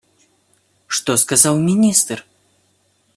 Что 0.87 1.15
сказал 1.15 1.59
министр? 1.59 2.25